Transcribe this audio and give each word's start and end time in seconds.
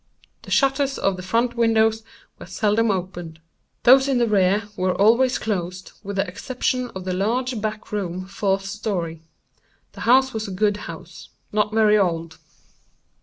The 0.41 0.49
shutters 0.49 0.97
of 0.97 1.15
the 1.15 1.21
front 1.21 1.55
windows 1.55 2.01
were 2.39 2.47
seldom 2.47 2.89
opened. 2.89 3.39
Those 3.83 4.07
in 4.07 4.17
the 4.17 4.25
rear 4.27 4.67
were 4.75 4.95
always 4.99 5.37
closed, 5.37 5.91
with 6.01 6.15
the 6.15 6.27
exception 6.27 6.89
of 6.95 7.05
the 7.05 7.13
large 7.13 7.61
back 7.61 7.91
room, 7.91 8.25
fourth 8.25 8.65
story. 8.65 9.21
The 9.91 10.01
house 10.01 10.33
was 10.33 10.47
a 10.47 10.51
good 10.51 10.77
house—not 10.87 11.71
very 11.71 11.99
old. 11.99 12.39